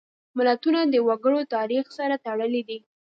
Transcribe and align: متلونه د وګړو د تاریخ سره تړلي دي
متلونه 0.37 0.81
د 0.87 0.95
وګړو 1.07 1.39
د 1.43 1.51
تاریخ 1.55 1.85
سره 1.97 2.15
تړلي 2.25 2.61
دي 2.69 2.79